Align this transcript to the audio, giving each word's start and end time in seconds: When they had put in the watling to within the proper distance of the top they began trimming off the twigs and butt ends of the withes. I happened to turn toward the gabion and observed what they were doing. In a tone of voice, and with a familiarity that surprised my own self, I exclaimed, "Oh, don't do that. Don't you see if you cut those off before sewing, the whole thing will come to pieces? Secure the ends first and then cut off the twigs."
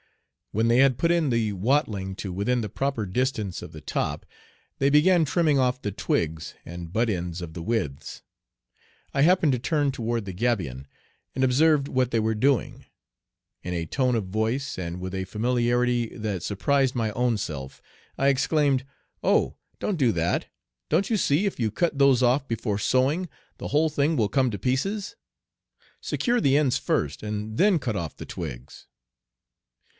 When 0.51 0.67
they 0.67 0.77
had 0.77 0.97
put 0.97 1.11
in 1.11 1.29
the 1.29 1.53
watling 1.53 2.15
to 2.17 2.33
within 2.33 2.59
the 2.59 2.67
proper 2.69 3.05
distance 3.05 3.61
of 3.61 3.71
the 3.71 3.79
top 3.79 4.25
they 4.79 4.89
began 4.89 5.23
trimming 5.23 5.59
off 5.59 5.79
the 5.81 5.91
twigs 5.93 6.55
and 6.65 6.91
butt 6.91 7.09
ends 7.09 7.39
of 7.41 7.53
the 7.53 7.61
withes. 7.61 8.23
I 9.13 9.21
happened 9.21 9.51
to 9.53 9.59
turn 9.59 9.91
toward 9.91 10.25
the 10.25 10.33
gabion 10.33 10.87
and 11.35 11.43
observed 11.43 11.87
what 11.87 12.11
they 12.11 12.19
were 12.19 12.35
doing. 12.35 12.85
In 13.63 13.73
a 13.75 13.85
tone 13.85 14.15
of 14.15 14.25
voice, 14.25 14.77
and 14.77 14.99
with 14.99 15.13
a 15.13 15.23
familiarity 15.23 16.07
that 16.17 16.43
surprised 16.43 16.95
my 16.95 17.11
own 17.11 17.37
self, 17.37 17.79
I 18.17 18.27
exclaimed, 18.27 18.83
"Oh, 19.23 19.55
don't 19.79 19.97
do 19.97 20.11
that. 20.13 20.47
Don't 20.89 21.11
you 21.11 21.15
see 21.15 21.45
if 21.45 21.59
you 21.59 21.69
cut 21.71 21.97
those 21.97 22.21
off 22.23 22.47
before 22.47 22.79
sewing, 22.79 23.29
the 23.59 23.69
whole 23.69 23.87
thing 23.87 24.17
will 24.17 24.29
come 24.29 24.51
to 24.51 24.59
pieces? 24.59 25.15
Secure 26.01 26.41
the 26.41 26.57
ends 26.57 26.77
first 26.77 27.23
and 27.23 27.57
then 27.57 27.77
cut 27.79 27.95
off 27.95 28.17
the 28.17 28.25
twigs." 28.25 28.87